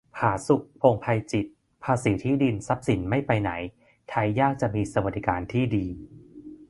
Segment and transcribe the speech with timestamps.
[0.17, 1.51] ผาสุก พงษ์ไพจิตร:
[1.83, 3.51] ภาษีที่ดิน-ทรัพย์สินไม่ไปไหน
[4.09, 5.85] ไทยยากจะมีสวัสดิการที่ดี